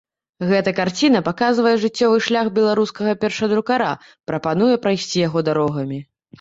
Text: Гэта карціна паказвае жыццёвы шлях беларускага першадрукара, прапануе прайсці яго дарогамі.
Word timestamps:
Гэта 0.51 0.71
карціна 0.79 1.21
паказвае 1.27 1.73
жыццёвы 1.83 2.17
шлях 2.29 2.49
беларускага 2.57 3.11
першадрукара, 3.27 3.93
прапануе 4.33 4.75
прайсці 4.89 5.27
яго 5.27 5.49
дарогамі. 5.53 6.05